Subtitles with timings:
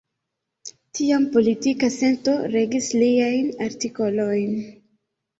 [0.99, 4.57] Tiam politika sento regis liajn artikolojn.